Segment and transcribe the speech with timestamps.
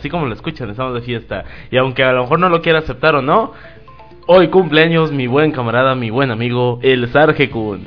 [0.00, 1.44] Así como lo escuchan, estamos de fiesta.
[1.70, 3.52] Y aunque a lo mejor no lo quiera aceptar o no,
[4.24, 7.82] hoy cumpleaños mi buen camarada, mi buen amigo, el Sarge Kun.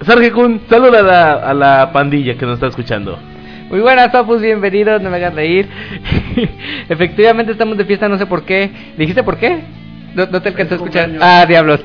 [0.00, 3.18] Sarge Kun, saluda a la, a la pandilla que nos está escuchando.
[3.68, 5.68] Muy buenas, papus, bienvenidos, no me hagan reír.
[6.88, 8.70] Efectivamente estamos de fiesta, no sé por qué.
[8.96, 9.60] ¿Dijiste por qué?
[10.14, 11.10] No, no te alcanzó a escuchar.
[11.20, 11.84] Ah, diablos.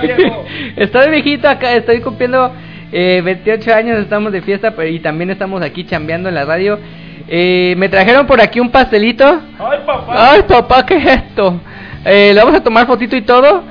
[0.76, 2.52] estoy viejito acá, estoy cumpliendo
[2.90, 6.80] eh, 28 años, estamos de fiesta pero, y también estamos aquí chambeando en la radio.
[7.28, 9.24] Eh, me trajeron por aquí un pastelito.
[9.58, 10.32] ¡Ay, papá!
[10.32, 11.60] Ay, papá, ¿qué es esto?
[12.04, 13.62] Eh, le vamos a tomar fotito y todo.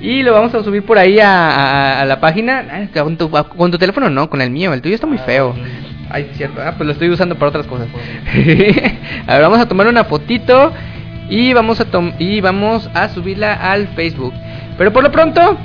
[0.00, 2.64] Y lo vamos a subir por ahí a, a- a la página.
[2.70, 4.72] Ay, Con tu, con tu teléfono no, con el mío.
[4.72, 5.54] El tuyo está muy feo.
[6.10, 6.60] Ay, sí, cierto.
[6.64, 7.86] Ah, pues lo estoy usando para otras cosas.
[9.26, 10.72] a ver, vamos a tomar una fotito.
[11.30, 14.34] Y vamos a tom y vamos a subirla al Facebook.
[14.76, 15.56] Pero por lo pronto,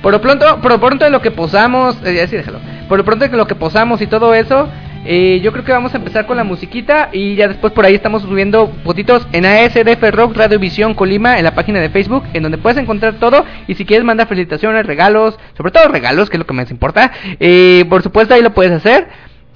[0.00, 2.58] por lo pronto, por lo pronto de lo que posamos, eh, así déjalo.
[2.88, 4.68] Por lo pronto de lo que posamos y todo eso,
[5.06, 7.94] eh, yo creo que vamos a empezar con la musiquita y ya después por ahí
[7.94, 12.42] estamos subiendo fotitos en ASDF Rock Radio Visión Colima en la página de Facebook, en
[12.42, 16.38] donde puedes encontrar todo y si quieres mandar felicitaciones, regalos, sobre todo regalos, que es
[16.38, 19.08] lo que más importa, eh, por supuesto ahí lo puedes hacer.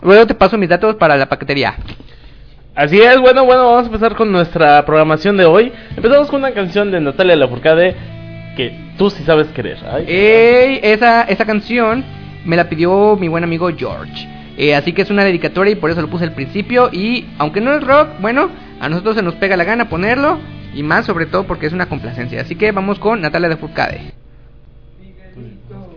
[0.02, 1.74] Luego te paso mis datos para la paquetería.
[2.74, 5.72] Así es, bueno, bueno, vamos a empezar con nuestra programación de hoy.
[5.96, 7.96] Empezamos con una canción de Natalia Lafourcade
[8.56, 9.78] que tú sí sabes querer.
[9.90, 12.04] Ay, Ey, esa, esa canción
[12.44, 14.37] me la pidió mi buen amigo George.
[14.58, 16.90] Eh, así que es una dedicatoria y por eso lo puse al principio.
[16.92, 20.38] Y aunque no es rock, bueno, a nosotros se nos pega la gana ponerlo.
[20.74, 22.40] Y más sobre todo porque es una complacencia.
[22.40, 24.12] Así que vamos con Natalia de Furcade.
[25.72, 25.87] Ha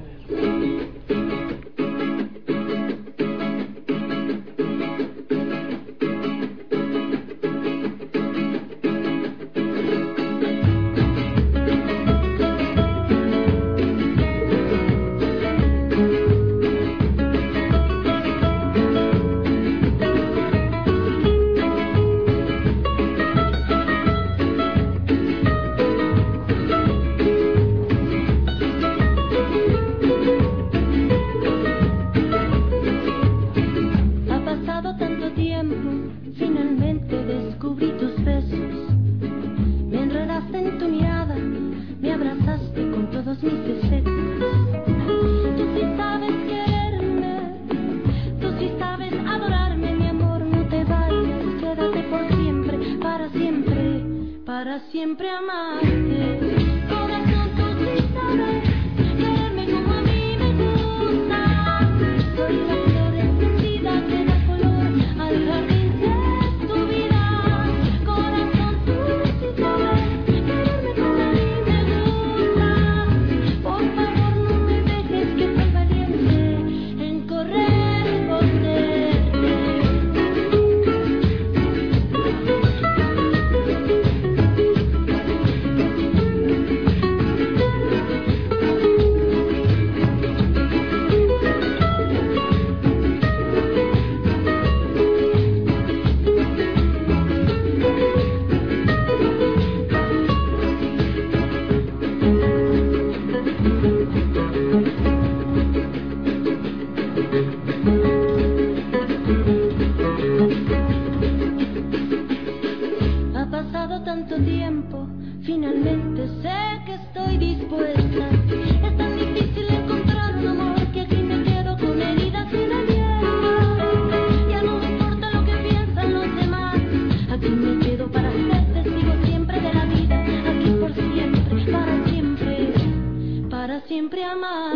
[134.21, 134.70] para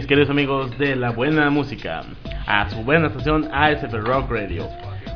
[0.00, 2.00] mis queridos amigos de la buena música,
[2.46, 4.66] a su buena estación ASF Rock Radio.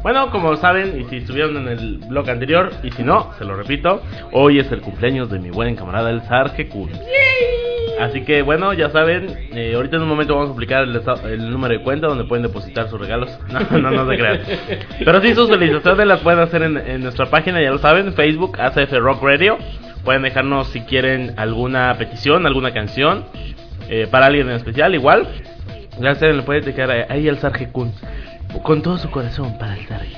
[0.03, 3.57] Bueno, como saben, y si estuvieron en el blog anterior, y si no, se lo
[3.57, 6.91] repito, hoy es el cumpleaños de mi buen camarada el Sarge Kun.
[7.99, 11.01] Así que bueno, ya saben, eh, ahorita en un momento vamos a aplicar el,
[11.31, 13.31] el número de cuenta donde pueden depositar sus regalos.
[13.49, 14.41] No, no, no se crean.
[15.03, 18.61] Pero sí, sus felicitaciones las pueden hacer en, en nuestra página, ya lo saben, Facebook,
[18.61, 19.57] ACF Rock Radio.
[20.05, 23.25] Pueden dejarnos si quieren alguna petición, alguna canción,
[23.89, 25.29] eh, para alguien en especial, igual.
[26.01, 27.93] Ya saben, le pueden dejar ahí al Sarge Kun.
[28.63, 30.17] Con todo su corazón para el Sarge.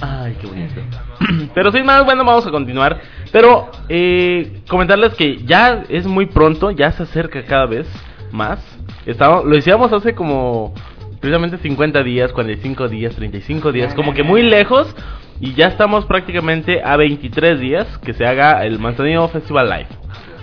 [0.00, 0.80] Ay, qué bonito.
[1.54, 3.00] Pero sin más, bueno, vamos a continuar.
[3.32, 7.86] Pero eh, comentarles que ya es muy pronto, ya se acerca cada vez
[8.32, 8.58] más.
[9.06, 10.74] Estamos, lo decíamos hace como
[11.20, 14.94] precisamente 50 días, 45 días, 35 días, como que muy lejos.
[15.40, 19.88] Y ya estamos prácticamente a 23 días que se haga el Manzanillo Festival Live.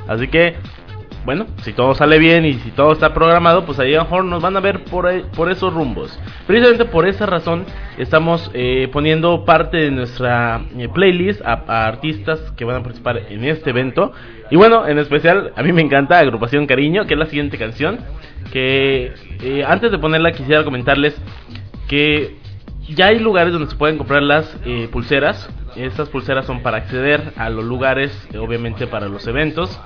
[0.07, 0.55] Así que
[1.25, 4.25] bueno, si todo sale bien y si todo está programado, pues ahí a lo mejor
[4.25, 6.17] nos van a ver por, por esos rumbos.
[6.45, 7.65] Precisamente por esa razón
[7.97, 13.17] estamos eh, poniendo parte de nuestra eh, playlist a, a artistas que van a participar
[13.29, 14.13] en este evento.
[14.51, 17.97] Y bueno, en especial a mí me encanta Agrupación Cariño, que es la siguiente canción.
[18.51, 21.19] Que eh, antes de ponerla quisiera comentarles
[21.87, 22.35] que
[22.87, 25.49] ya hay lugares donde se pueden comprar las eh, pulseras.
[25.75, 29.81] Estas pulseras son para acceder a los lugares, obviamente para los eventos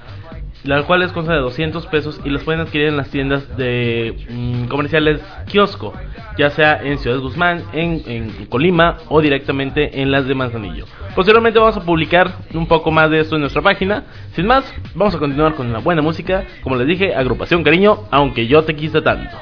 [0.64, 4.66] las cuales consta de 200 pesos y las pueden adquirir en las tiendas de mm,
[4.66, 5.94] comerciales kiosco,
[6.38, 10.86] ya sea en Ciudad Guzmán, en, en Colima o directamente en las de Manzanillo.
[11.16, 14.04] Posteriormente vamos a publicar un poco más de esto en nuestra página.
[14.34, 14.64] Sin más,
[14.94, 16.46] vamos a continuar con la buena música.
[16.64, 19.38] Como les dije, agrupación cariño, aunque yo te quise tanto.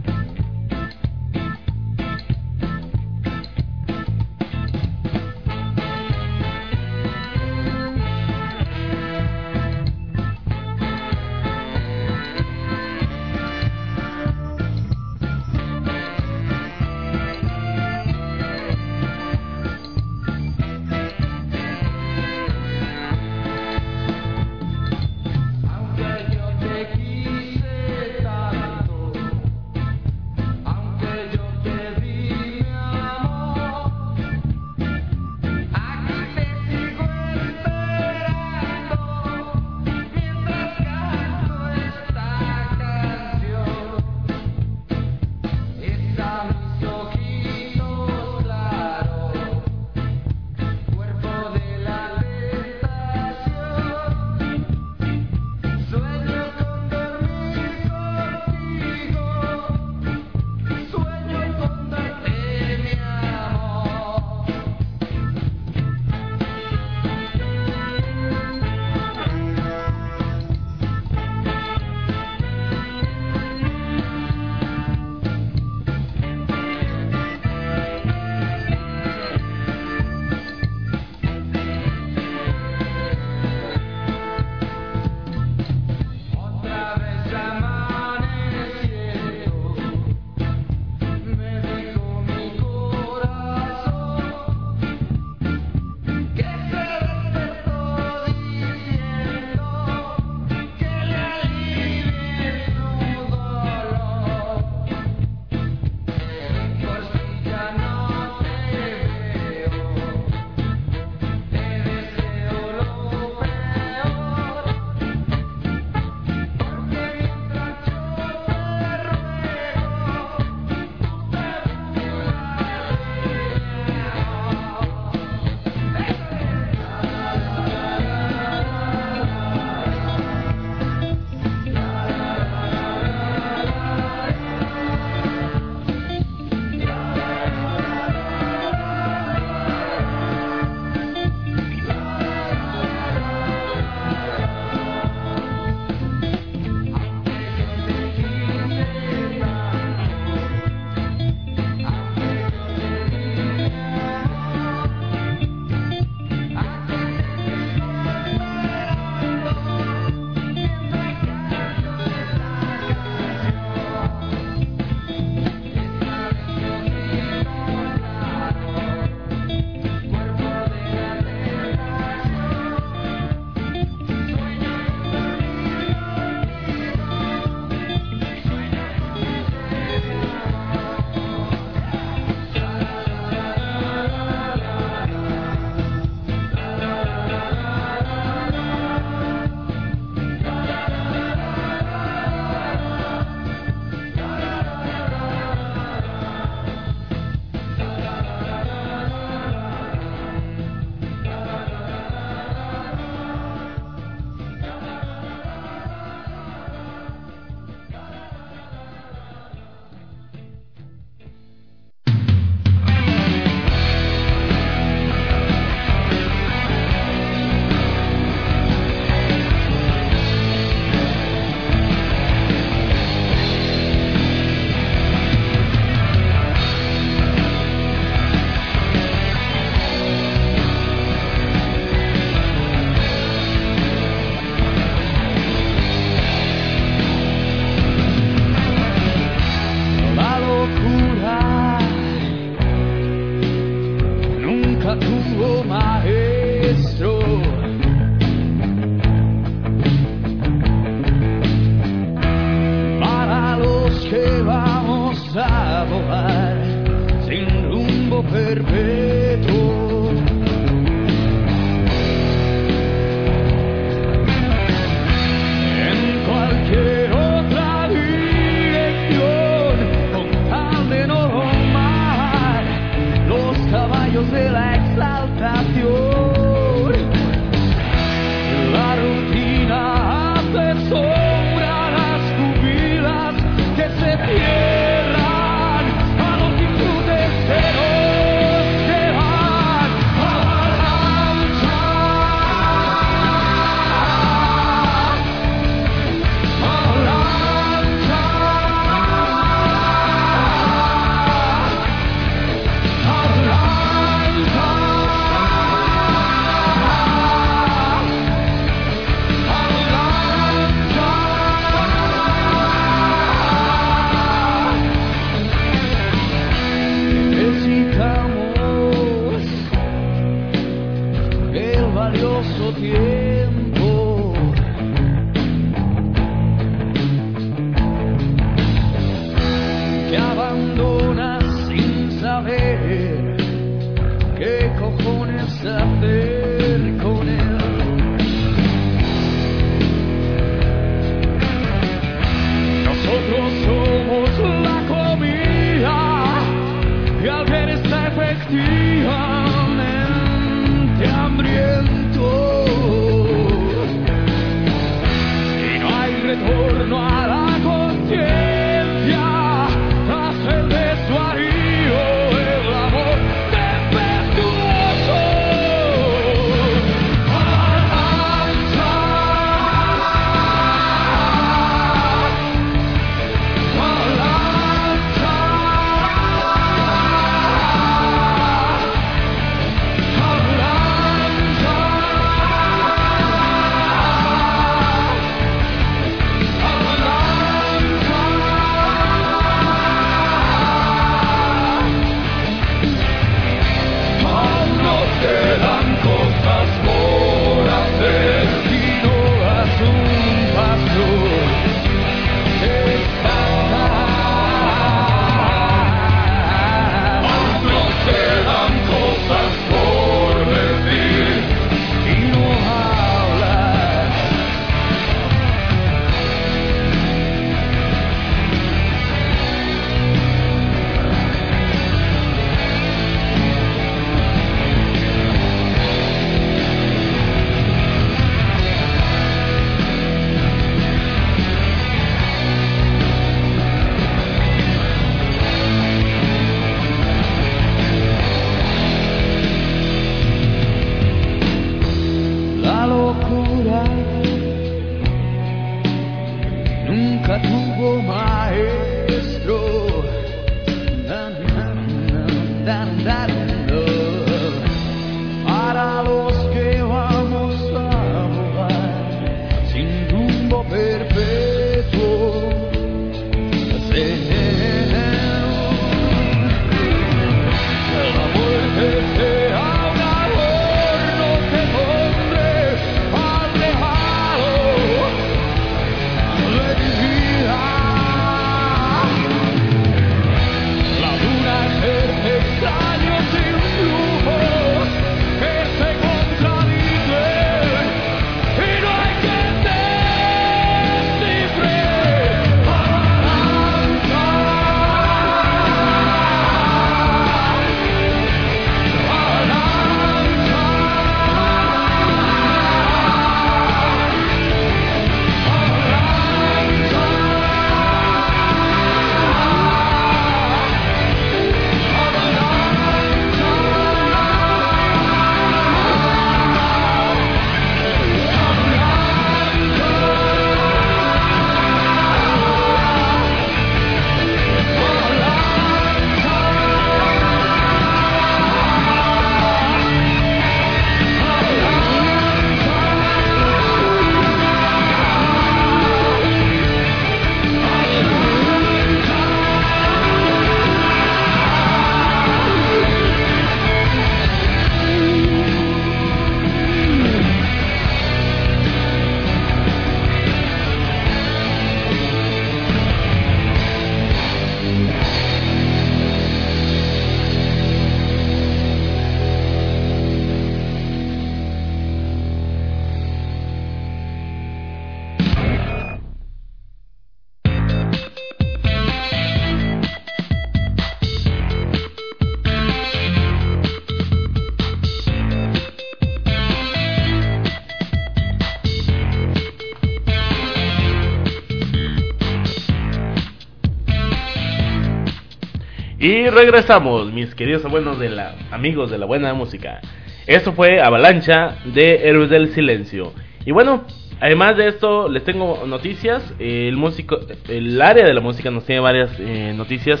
[586.00, 589.80] Y regresamos, mis queridos abuelos de la amigos de la buena música.
[590.28, 593.12] Esto fue Avalancha de Héroes del Silencio.
[593.44, 593.82] Y bueno,
[594.20, 596.22] además de esto, les tengo noticias.
[596.38, 600.00] El músico, el área de la música nos tiene varias eh, noticias.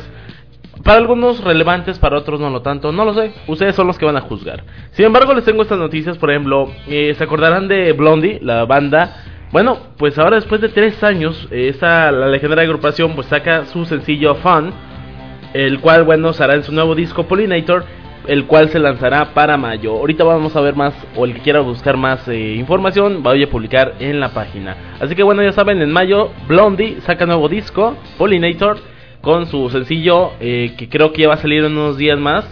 [0.84, 3.32] Para algunos relevantes, para otros no lo tanto, no lo sé.
[3.48, 4.62] Ustedes son los que van a juzgar.
[4.92, 6.16] Sin embargo, les tengo estas noticias.
[6.16, 9.24] Por ejemplo, eh, se acordarán de Blondie, la banda.
[9.50, 13.84] Bueno, pues ahora después de tres años, eh, esta la legendaria agrupación pues saca su
[13.84, 14.72] sencillo Fun
[15.54, 17.84] el cual bueno será en su nuevo disco Pollinator,
[18.26, 19.92] el cual se lanzará para mayo.
[19.92, 23.50] Ahorita vamos a ver más, o el que quiera buscar más eh, información, vaya a
[23.50, 24.76] publicar en la página.
[25.00, 28.78] Así que bueno, ya saben, en mayo Blondie saca nuevo disco, Pollinator,
[29.22, 32.44] con su sencillo, eh, que creo que ya va a salir en unos días más.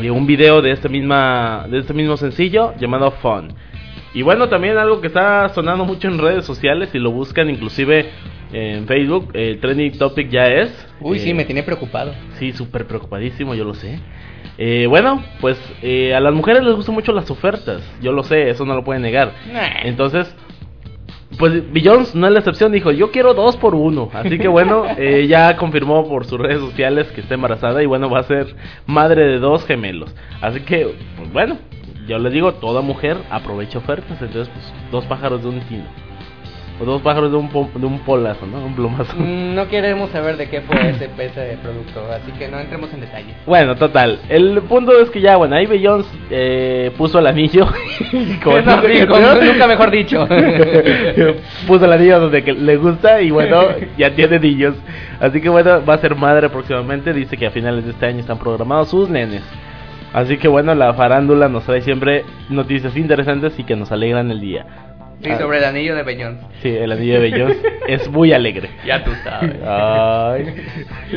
[0.00, 3.52] eh, un video de este misma de este mismo sencillo llamado Fun.
[4.14, 8.10] Y bueno, también algo que está sonando mucho en redes sociales y lo buscan inclusive
[8.52, 10.70] en Facebook, el trending topic ya es.
[11.00, 12.12] Uy, sí, eh, me tiene preocupado.
[12.38, 13.98] Sí, súper preocupadísimo, yo lo sé.
[14.58, 18.50] Eh, bueno, pues eh, a las mujeres les gustan mucho las ofertas, yo lo sé,
[18.50, 19.32] eso no lo pueden negar.
[19.50, 19.82] Nah.
[19.84, 20.34] Entonces,
[21.38, 24.10] pues Beyoncé no es la excepción, dijo, yo quiero dos por uno.
[24.12, 28.10] Así que bueno, eh, ya confirmó por sus redes sociales que está embarazada y bueno,
[28.10, 28.54] va a ser
[28.86, 30.14] madre de dos gemelos.
[30.40, 31.58] Así que, pues bueno,
[32.06, 35.84] yo les digo, toda mujer aprovecha ofertas, entonces pues dos pájaros de un tino.
[36.82, 38.58] O dos pájaros de un, po- de un polazo, ¿no?
[38.64, 39.14] Un plumazo.
[39.16, 43.00] Mm, No queremos saber de qué fue ese, ese producto, así que no entremos en
[43.02, 43.34] detalle.
[43.46, 44.18] Bueno, total.
[44.28, 47.66] El punto es que ya, bueno, ahí Beyoncé eh, puso el anillo.
[48.42, 50.26] Con No, digo, nunca mejor dicho.
[51.66, 53.62] puso el anillo donde que le gusta y bueno,
[53.96, 54.74] ya tiene niños.
[55.20, 57.12] Así que bueno, va a ser madre próximamente.
[57.12, 59.42] Dice que a finales de este año están programados sus nenes.
[60.12, 64.40] Así que bueno, la farándula nos trae siempre noticias interesantes y que nos alegran el
[64.40, 64.66] día.
[65.22, 66.44] Sí, sobre el anillo de Beyoncé.
[66.62, 68.70] Sí, el anillo de Beyoncé es muy alegre.
[68.84, 69.54] Ya tú sabes.
[69.64, 70.54] Ay.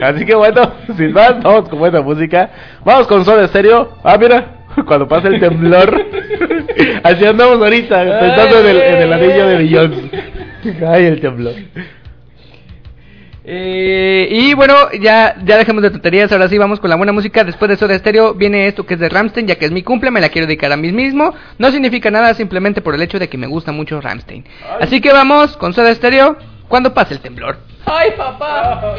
[0.02, 2.50] Así que bueno, sin más, vamos con buena música.
[2.84, 3.98] Vamos con Soda Stereo.
[4.04, 4.46] Ah, mira,
[4.86, 6.06] cuando pasa el temblor.
[7.04, 10.10] Así andamos ahorita, pensando en el, en el anillo de Beyoncé.
[10.88, 11.54] Ay, el temblor.
[13.48, 17.44] Eh, y bueno, ya, ya dejemos de tonterías, ahora sí vamos con la buena música.
[17.44, 20.10] Después de Soda Stereo viene esto que es de Ramstein, ya que es mi cumple,
[20.10, 21.34] me la quiero dedicar a mí mismo.
[21.60, 24.46] No significa nada, simplemente por el hecho de que me gusta mucho Ramstein.
[24.80, 27.58] Así que vamos con Soda Stereo cuando pase el temblor.
[27.86, 28.96] ¡Ay, papá!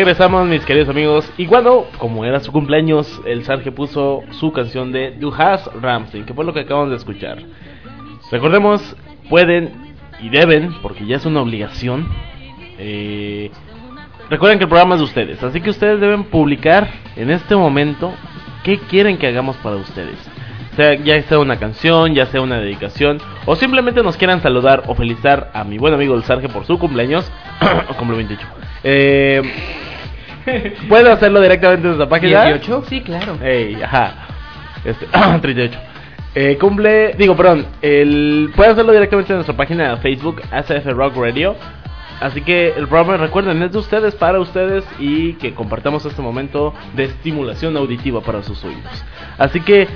[0.00, 1.30] Regresamos, mis queridos amigos.
[1.36, 6.24] Y cuando, como era su cumpleaños, el Sarge puso su canción de Du hast Ramstein,
[6.24, 7.36] que fue lo que acabamos de escuchar.
[8.32, 8.96] Recordemos,
[9.28, 9.70] pueden
[10.18, 12.08] y deben, porque ya es una obligación.
[12.78, 13.50] eh,
[14.30, 18.14] recuerden que el programa es de ustedes, así que ustedes deben publicar en este momento
[18.64, 20.16] qué quieren que hagamos para ustedes.
[20.76, 24.94] Sea, ya sea una canción, ya sea una dedicación, o simplemente nos quieran saludar o
[24.94, 27.30] felicitar a mi buen amigo el Sarge por su cumpleaños,
[27.98, 28.46] cumple 28.
[28.82, 29.42] Eh,
[30.88, 32.44] Puede hacerlo directamente desde la página.
[32.44, 33.36] 18, sí, claro.
[33.42, 34.14] Ey, ajá.
[34.84, 35.06] Este,
[35.40, 35.78] 38.
[36.34, 41.16] Eh, cumple, digo, perdón, el, puede hacerlo directamente en nuestra página de Facebook, ACF Rock
[41.16, 41.56] Radio.
[42.20, 46.74] Así que el programa, recuerden, es de ustedes, para ustedes y que compartamos este momento
[46.94, 49.04] de estimulación auditiva para sus oídos.
[49.38, 49.88] Así que,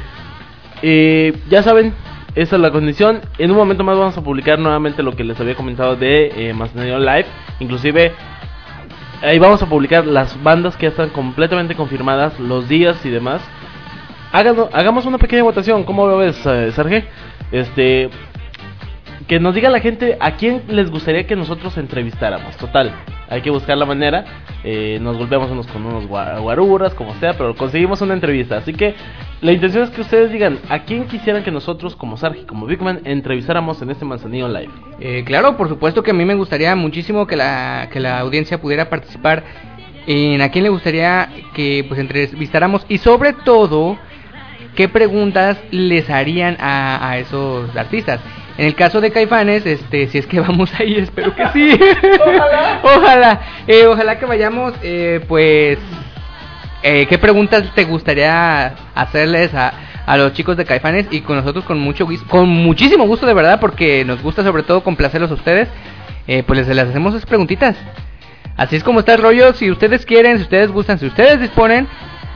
[0.83, 1.93] eh, ya saben,
[2.35, 3.21] esa es la condición.
[3.39, 6.55] En un momento más vamos a publicar nuevamente lo que les había comentado de eh,
[6.55, 7.27] Live.
[7.61, 8.13] Inclusive,
[9.25, 13.43] ahí vamos a publicar las bandas que ya están completamente confirmadas, los días y demás.
[14.33, 17.03] Háganos- hagamos una pequeña votación, ¿cómo lo ves, eh, Sergio?
[17.53, 18.11] Este,
[19.29, 22.57] que nos diga la gente a quién les gustaría que nosotros entrevistáramos.
[22.57, 22.93] Total,
[23.29, 24.25] hay que buscar la manera.
[24.66, 28.57] eh, nos golpeamos unos con unos gua- guaruras, como sea, pero conseguimos una entrevista.
[28.57, 28.95] Así que
[29.41, 32.80] la intención es que ustedes digan a quién quisieran que nosotros, como Sargi, como Big
[32.80, 34.70] Man, entrevistáramos en este Manzanillo Live.
[35.01, 38.61] Eh, claro, por supuesto que a mí me gustaría muchísimo que la, que la audiencia
[38.61, 39.45] pudiera participar
[40.07, 43.99] en a quién le gustaría que pues entrevistáramos y sobre todo
[44.74, 48.20] qué preguntas les harían a, a esos artistas.
[48.57, 51.78] En el caso de Caifanes, este, si es que vamos ahí, espero que sí.
[52.20, 52.80] ojalá.
[52.82, 55.78] ojalá, eh, ojalá que vayamos, eh, pues,
[56.85, 59.72] eh, ¿qué preguntas te gustaría hacerles a,
[60.05, 61.07] a los chicos de Caifanes?
[61.11, 64.85] Y con nosotros con mucho con muchísimo gusto de verdad, porque nos gusta sobre todo
[64.85, 65.68] complacerlos a ustedes,
[66.26, 67.74] eh, pues les, les hacemos esas preguntitas.
[68.59, 71.89] Así es como está el rollo, si ustedes quieren, si ustedes gustan, si ustedes disponen,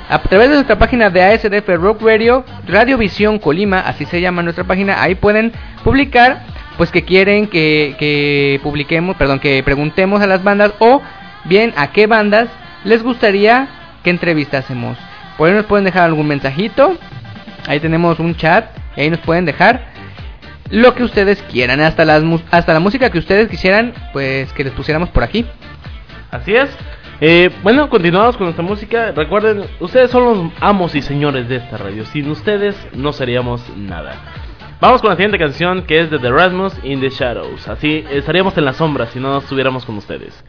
[0.08, 4.64] a través de nuestra página de ASDF Rock Radio, Radiovisión Colima, así se llama nuestra
[4.64, 5.52] página, ahí pueden
[5.84, 6.40] publicar
[6.78, 11.02] pues que quieren que, que publiquemos, perdón, que preguntemos a las bandas o
[11.44, 12.48] bien a qué bandas
[12.84, 13.68] les gustaría
[14.02, 14.98] que entrevistásemos.
[15.36, 16.96] Por ahí nos pueden dejar algún mensajito,
[17.66, 19.86] ahí tenemos un chat, y ahí nos pueden dejar
[20.70, 24.72] lo que ustedes quieran, hasta, las, hasta la música que ustedes quisieran, pues que les
[24.72, 25.46] pusiéramos por aquí.
[26.30, 26.68] Así es.
[27.20, 29.12] Eh, bueno, continuamos con nuestra música.
[29.12, 32.04] Recuerden, ustedes son los amos y señores de esta radio.
[32.06, 34.14] Sin ustedes no seríamos nada.
[34.80, 37.66] Vamos con la siguiente canción que es de The Rasmus in the Shadows.
[37.66, 40.44] Así estaríamos en la sombra si no estuviéramos con ustedes.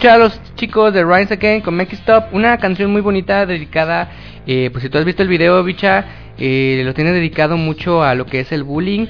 [0.00, 4.10] Escuchar chicos de Rise Again con Make It Stop, una canción muy bonita dedicada,
[4.46, 6.06] eh, pues si tú has visto el video, bicha,
[6.38, 9.08] eh, lo tiene dedicado mucho a lo que es el bullying,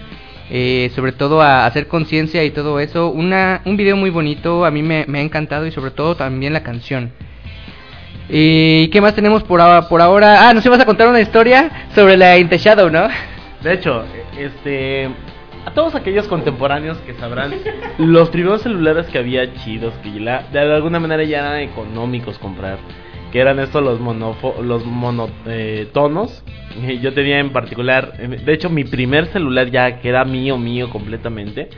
[0.50, 3.08] eh, sobre todo a hacer conciencia y todo eso.
[3.08, 6.64] Una, un video muy bonito, a mí me, ha encantado y sobre todo también la
[6.64, 7.12] canción.
[8.28, 9.88] ¿Y qué más tenemos por ahora?
[9.88, 10.48] Por ahora?
[10.48, 13.06] Ah, nos ibas a contar una historia sobre la Shadow, ¿no?
[13.62, 14.04] De hecho,
[14.36, 15.08] este.
[15.66, 17.52] A todos aquellos contemporáneos que sabrán,
[17.98, 22.78] los primeros celulares que había chidos, que la- de alguna manera ya eran económicos comprar,
[23.30, 26.42] que eran estos los monofo, los monotonos.
[27.02, 30.88] Yo tenía en particular, eh, de hecho, mi primer celular ya que era mío, mío
[30.90, 31.68] completamente,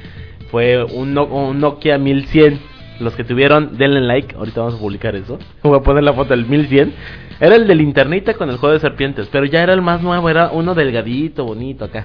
[0.50, 2.70] fue un, un Nokia 1100.
[3.00, 4.36] Los que tuvieron, denle like.
[4.36, 5.38] Ahorita vamos a publicar eso.
[5.64, 6.92] Voy a poner la foto del 1100.
[7.40, 9.28] Era el del internita con el juego de serpientes.
[9.32, 10.28] Pero ya era el más nuevo.
[10.28, 12.04] Era uno delgadito, bonito acá.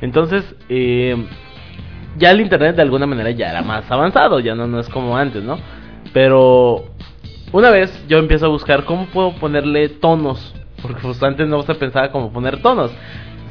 [0.00, 1.16] Entonces, eh,
[2.18, 4.40] ya el internet de alguna manera ya era más avanzado.
[4.40, 5.58] Ya no, no es como antes, ¿no?
[6.12, 6.84] Pero
[7.52, 10.54] una vez yo empiezo a buscar cómo puedo ponerle tonos.
[10.82, 12.90] Porque pues antes no se pensaba cómo poner tonos.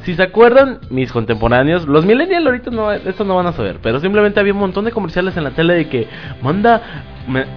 [0.04, 3.98] Si se acuerdan, mis contemporáneos, los millennials ahorita no, esto no van a saber, pero
[3.98, 6.06] simplemente había un montón de comerciales en la tele de que
[6.42, 6.80] manda,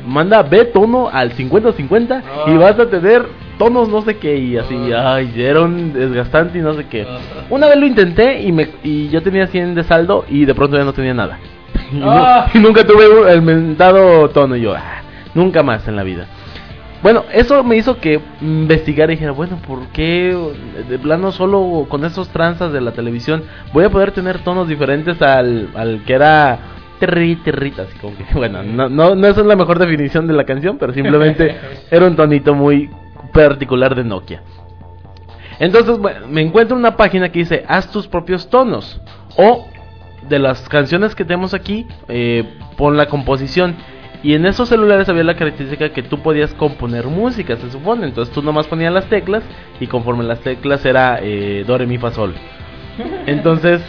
[0.05, 3.25] manda B tono al 50-50 y vas a tener
[3.57, 7.05] tonos no sé qué y así, ay, era un desgastante y no sé qué.
[7.49, 10.77] Una vez lo intenté y, me, y yo tenía 100 de saldo y de pronto
[10.77, 11.39] ya no tenía nada.
[11.91, 12.47] Y, nu- Ah.
[12.53, 15.01] y nunca tuve el mentado tono y yo, ah,
[15.33, 16.25] nunca más en la vida.
[17.01, 20.37] Bueno, eso me hizo que investigar y dijera, bueno, ¿por qué
[20.89, 23.43] de plano solo con esos tranzas de la televisión
[23.73, 26.59] voy a poder tener tonos diferentes al, al que era
[27.07, 30.77] Así como que, bueno, no, no, no esa es la mejor definición de la canción,
[30.77, 31.55] pero simplemente
[31.91, 32.89] era un tonito muy
[33.33, 34.41] particular de Nokia.
[35.59, 39.01] Entonces bueno, me encuentro una página que dice, haz tus propios tonos.
[39.37, 39.67] O
[40.27, 42.45] de las canciones que tenemos aquí, eh,
[42.77, 43.75] pon la composición.
[44.21, 48.05] Y en esos celulares había la característica que tú podías componer música, se supone.
[48.05, 49.43] Entonces tú nomás ponías las teclas
[49.79, 52.33] y conforme las teclas era eh, do, re, mi, fa, sol.
[53.25, 53.81] Entonces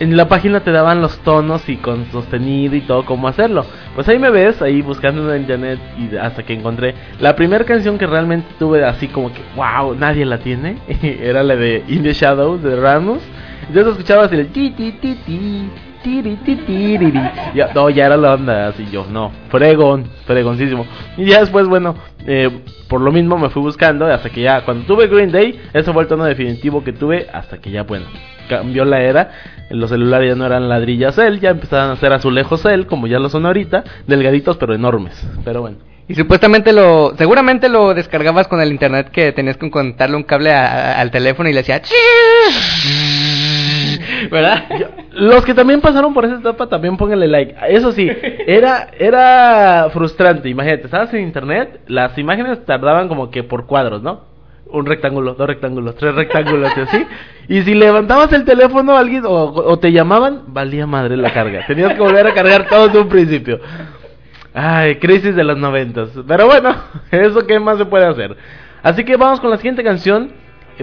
[0.00, 3.66] en la página te daban los tonos y con sostenido y todo cómo hacerlo.
[3.94, 7.98] Pues ahí me ves, ahí buscando en internet y hasta que encontré la primera canción
[7.98, 10.78] que realmente tuve así como que, wow, nadie la tiene.
[11.02, 13.20] Era la de In the Shadow de Ramos.
[13.68, 15.70] Entonces escuchabas el ti ti ti ti
[16.02, 17.20] tiri, ti, tiriri.
[17.54, 20.86] Ya, no, ya era la onda así yo, no, fregón, fregoncísimo.
[21.16, 21.94] Y ya después, bueno,
[22.26, 22.50] eh,
[22.88, 26.02] por lo mismo me fui buscando hasta que ya, cuando tuve Green Day, ese fue
[26.02, 28.06] el tono definitivo que tuve hasta que ya, bueno,
[28.48, 29.30] cambió la era.
[29.70, 33.18] Los celulares ya no eran ladrillas él, ya empezaban a ser azulejos él, como ya
[33.20, 35.24] lo son ahorita, delgaditos pero enormes.
[35.44, 35.76] Pero bueno.
[36.08, 40.50] Y supuestamente lo, seguramente lo descargabas con el internet que tenías que conectarle un cable
[40.52, 41.80] a- al teléfono y le hacía
[44.30, 44.64] ¿verdad?
[45.12, 47.54] Los que también pasaron por esa etapa también pónganle like.
[47.68, 48.10] Eso sí,
[48.46, 50.48] era era frustrante.
[50.48, 54.28] Imagínate, estabas en internet, las imágenes tardaban como que por cuadros, ¿no?
[54.66, 57.06] Un rectángulo, dos rectángulos, tres rectángulos y así.
[57.48, 61.66] Y si levantabas el teléfono alguien o, te llamaban, valía madre la carga.
[61.66, 63.58] Tenías que volver a cargar todo de un principio.
[64.54, 66.10] Ay, crisis de los noventas.
[66.26, 66.74] Pero bueno,
[67.10, 68.36] eso qué más se puede hacer.
[68.82, 70.32] Así que vamos con la siguiente canción.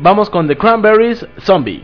[0.02, 1.84] Vamos con The Cranberries Zombie.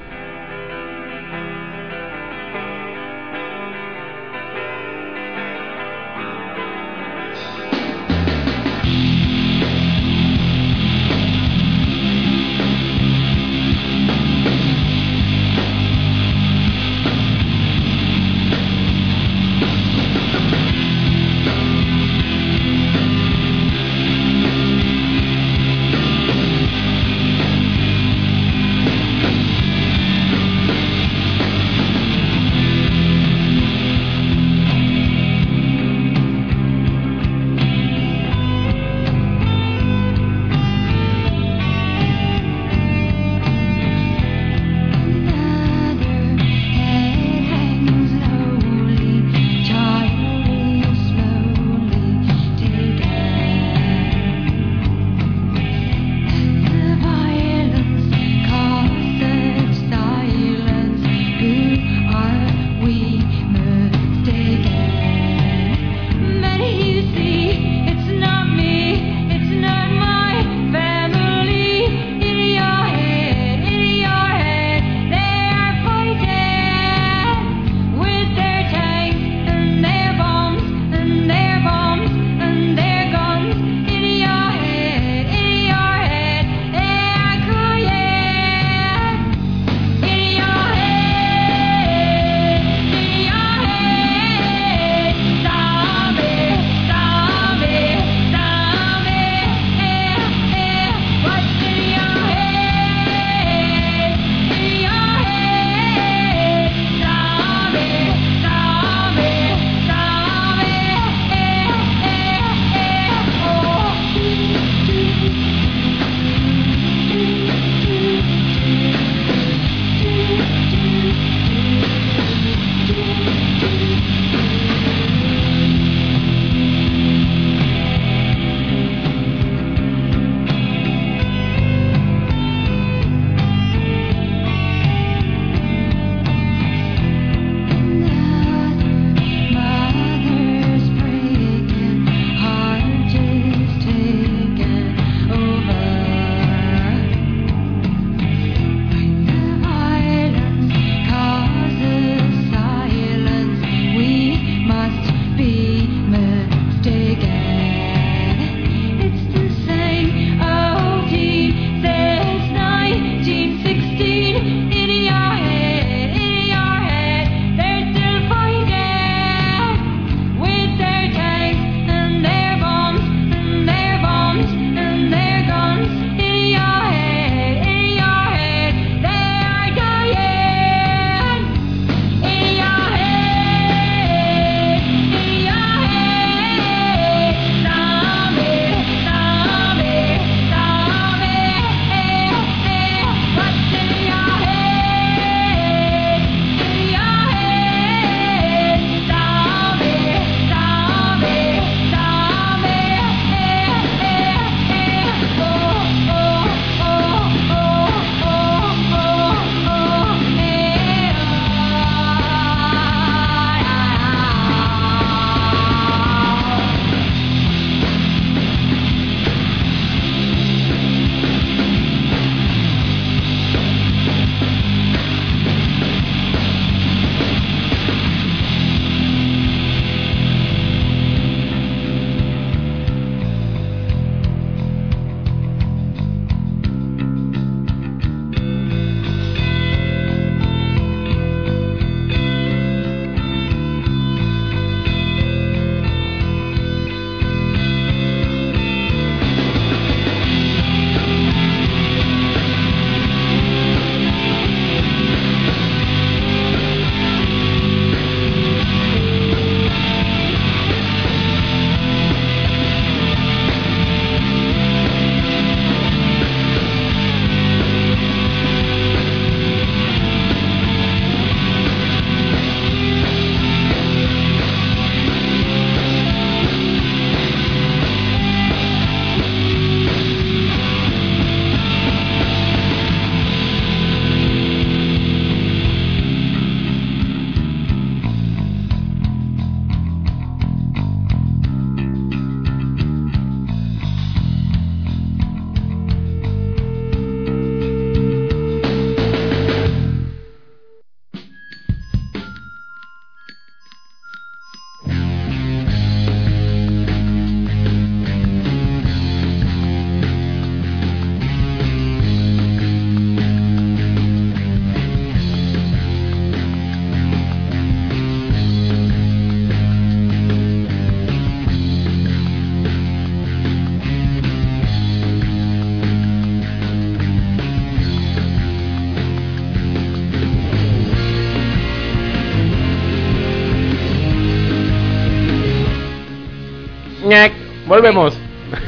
[337.73, 338.15] Volvemos.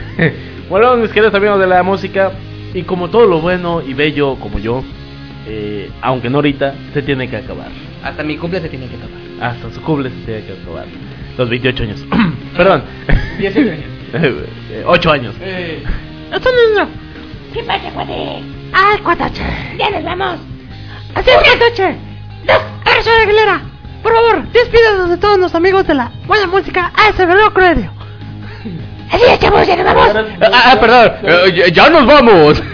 [0.69, 2.31] volvemos, mis queridos amigos de la música.
[2.73, 4.83] Y como todo lo bueno y bello como yo,
[5.47, 7.67] eh, aunque no ahorita, se tiene que acabar.
[8.03, 9.53] Hasta mi cumple se tiene que acabar.
[9.53, 10.85] Hasta su cumple se tiene que acabar.
[11.37, 12.05] Los 28 años.
[12.57, 12.83] Perdón.
[13.37, 13.85] 18 años.
[14.85, 15.35] 8 años.
[16.33, 16.89] Esto no es
[17.53, 18.43] ¿Qué pasa, cuate?
[18.73, 19.43] ¡Ay, cuatache!
[19.77, 20.39] ¡Ya nos vamos!
[21.13, 21.95] ¡Así es, cuatache!
[22.99, 23.61] ¡Eso de Aguilera!
[24.03, 27.94] Por favor, despídanos de todos los amigos de la buena música ASB Rock Radio.
[29.11, 30.25] Así es, chavos, ya nos vamos.
[30.41, 31.11] Ah, ah, perdón.
[31.23, 32.63] Eh, ya- nos vamos.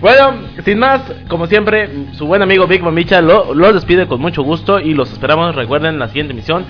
[0.00, 4.42] Bueno, sin más, como siempre, su buen amigo Big Mamicha lo, los despide con mucho
[4.42, 6.64] gusto y los esperamos, recuerden, la siguiente emisión,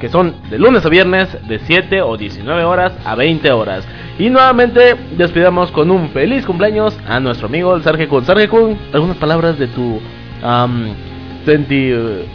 [0.00, 3.86] que son de lunes a viernes, de 7 o 19 horas a 20 horas.
[4.18, 8.24] Y nuevamente despidamos con un feliz cumpleaños a nuestro amigo el Kun.
[8.24, 10.00] Sarge Kun, algunas palabras de tu
[10.42, 10.94] um,
[11.46, 12.26] 28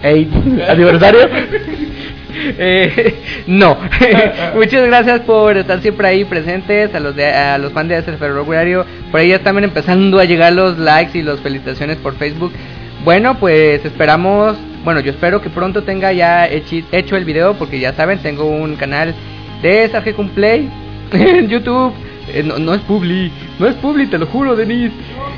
[0.70, 1.30] aniversario.
[2.58, 3.16] Eh,
[3.48, 3.78] no.
[4.56, 6.94] Muchas gracias por estar siempre ahí presentes.
[6.94, 8.86] A los de, a los fans de Acer Ferroviario.
[9.12, 12.52] Por ahí ya están empezando a llegar los likes y las felicitaciones por Facebook.
[13.04, 14.58] Bueno, pues esperamos.
[14.84, 17.54] Bueno, yo espero que pronto tenga ya hecho el video.
[17.54, 19.14] Porque ya saben, tengo un canal
[19.62, 20.70] de Sarge Play
[21.12, 21.94] en YouTube.
[22.28, 24.94] Eh, no, no es Publi, no es Publi, te lo juro, Denise.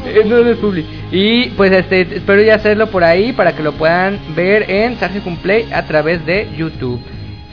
[0.06, 0.86] Eh, no, es Publi.
[1.12, 5.22] Y pues este, espero ya hacerlo por ahí para que lo puedan ver en Sarge
[5.42, 7.00] Play a través de YouTube.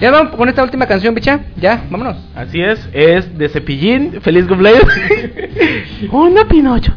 [0.03, 1.39] Ya vamos con esta última canción, bicha.
[1.55, 2.17] Ya, vámonos.
[2.35, 4.21] Así es, es de Cepillín.
[4.21, 4.83] Feliz cumpleaños.
[6.11, 6.93] Una Pinocho.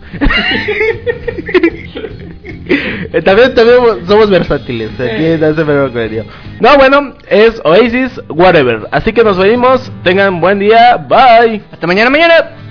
[3.13, 3.77] Eh, también, también
[4.07, 4.89] somos versátiles.
[4.99, 6.25] Aquí Rock Radio.
[6.59, 8.87] No, bueno, es Oasis Whatever.
[8.89, 9.91] Así que nos vemos.
[10.03, 10.97] Tengan buen día.
[10.97, 11.61] Bye.
[11.71, 12.64] Hasta mañana, mañana.